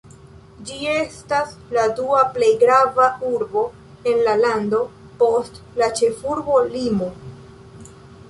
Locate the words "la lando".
4.29-4.79